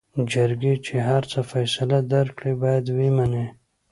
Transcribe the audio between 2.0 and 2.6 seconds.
درکړې